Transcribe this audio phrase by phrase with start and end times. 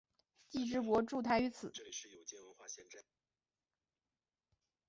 [0.49, 1.71] 既之国筑台于此。